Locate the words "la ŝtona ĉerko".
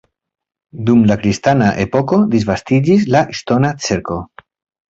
3.17-4.19